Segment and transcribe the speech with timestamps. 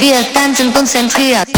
[0.00, 1.57] Wir tanzen konzentriert.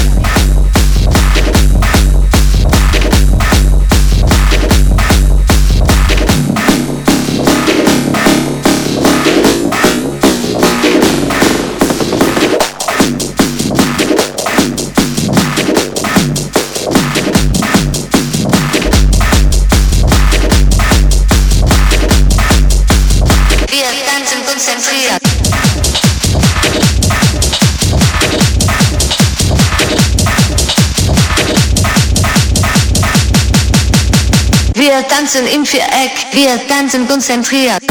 [35.00, 37.89] Wir tanzen im Viereck, wir tanzen konzentriert.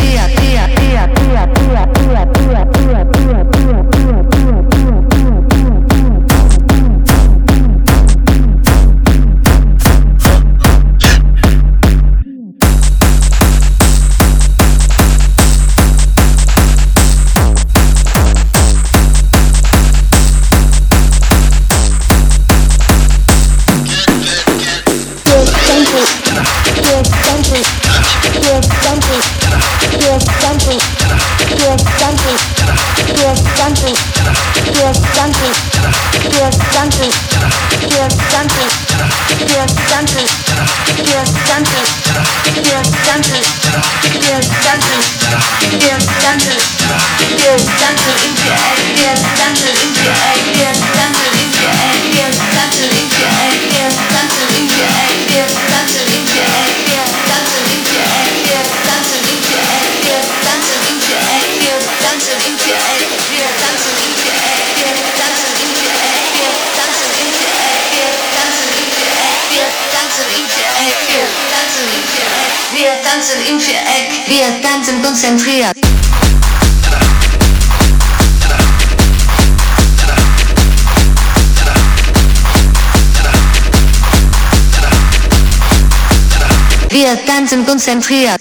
[87.49, 88.39] Tanzen konzentriert.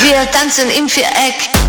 [0.00, 1.61] Wir tanzen im Viereck.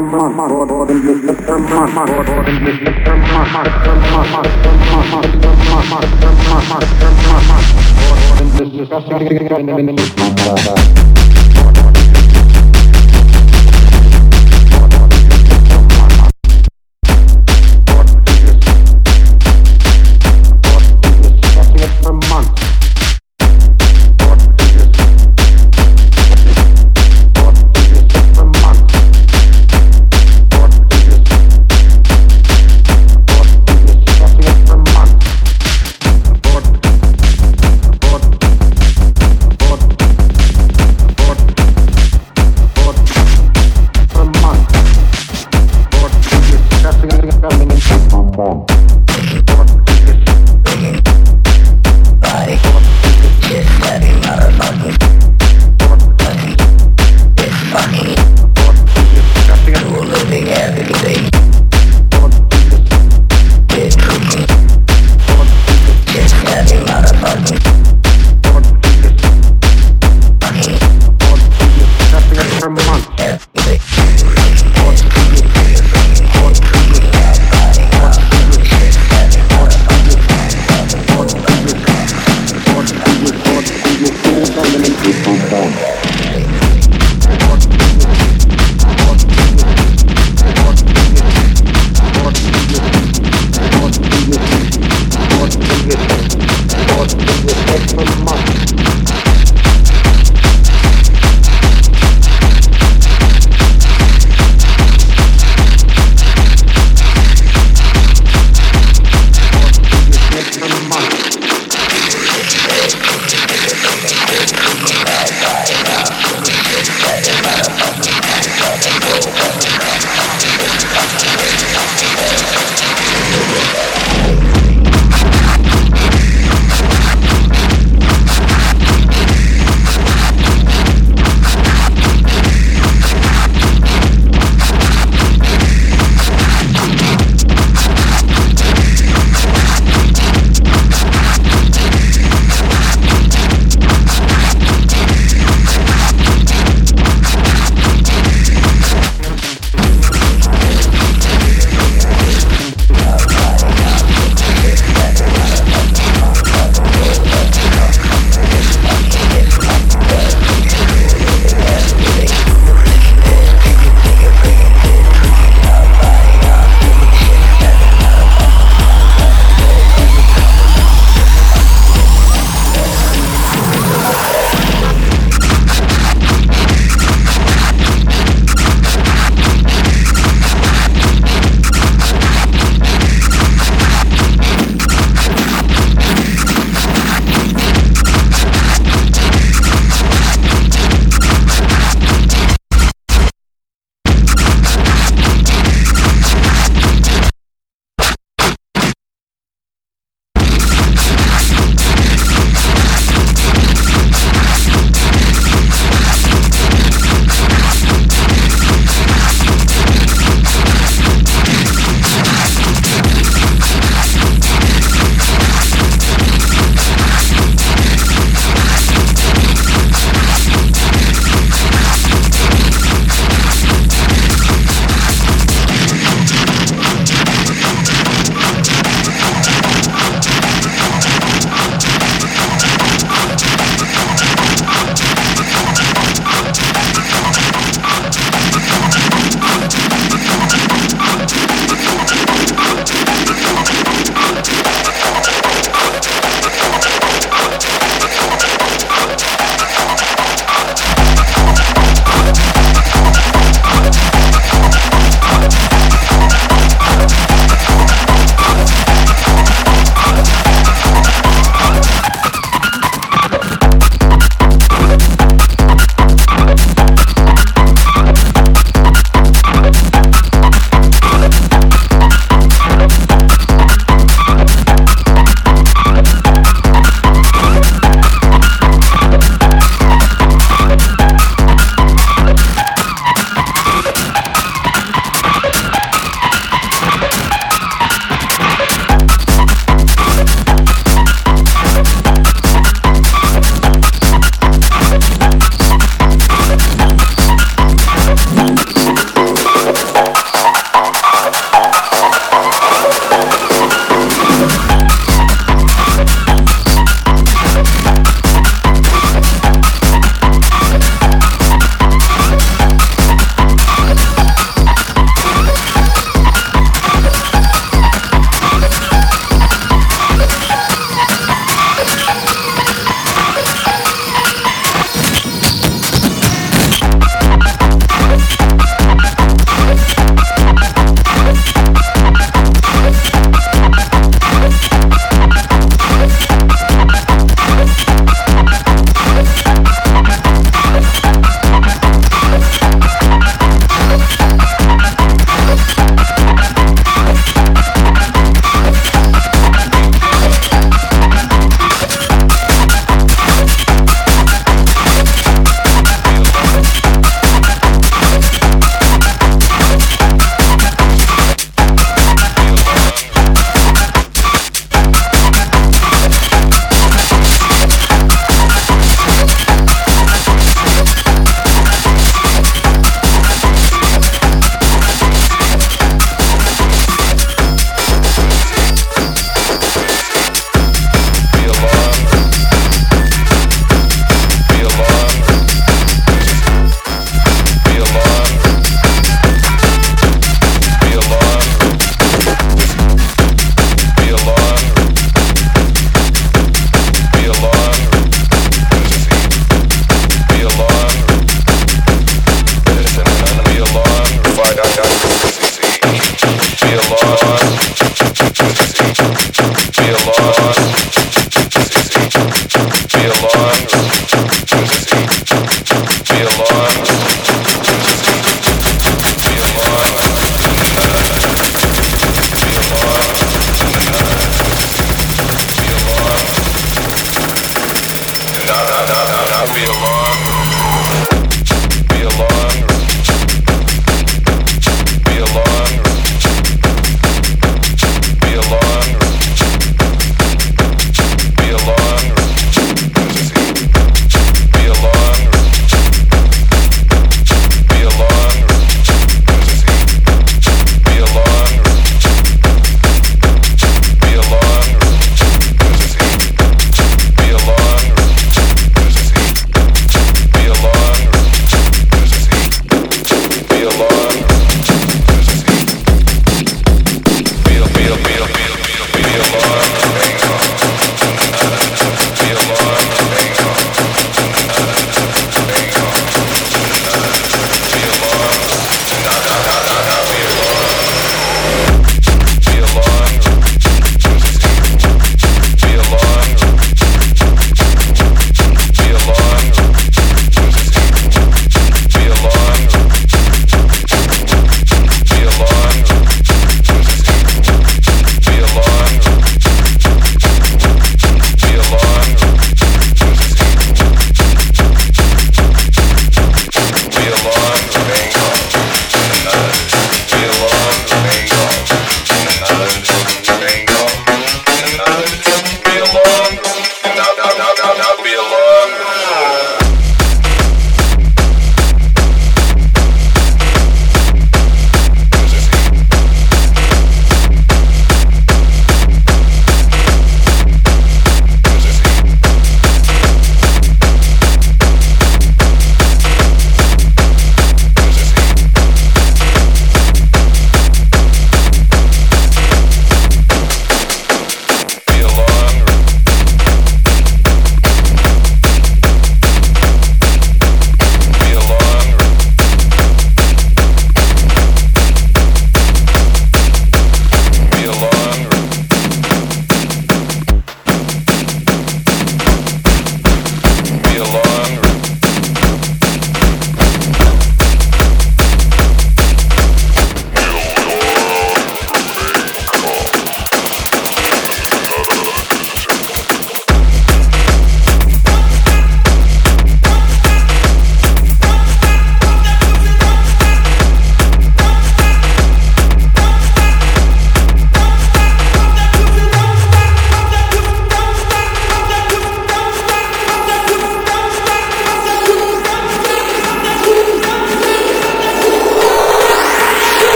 [0.00, 0.69] on, on, on.